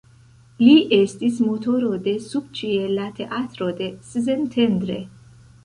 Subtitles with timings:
[0.61, 5.01] Li estis motoro de subĉiela teatro de Szentendre.